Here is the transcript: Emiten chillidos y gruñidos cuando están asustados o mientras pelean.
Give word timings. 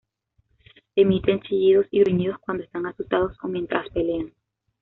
Emiten 0.95 1.41
chillidos 1.43 1.85
y 1.91 1.99
gruñidos 1.99 2.39
cuando 2.39 2.63
están 2.63 2.87
asustados 2.87 3.37
o 3.43 3.47
mientras 3.47 3.87
pelean. 3.91 4.33